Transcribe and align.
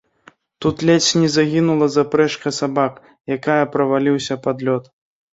Тут 0.65 0.75
ледзь 0.89 1.09
не 1.23 1.27
загінула 1.33 1.89
запрэжка 1.95 2.53
сабак, 2.59 2.93
якая 3.37 3.59
праваліўся 3.75 4.39
пад 4.47 4.65
лёд. 4.71 4.89